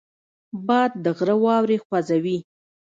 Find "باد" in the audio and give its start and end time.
0.67-0.91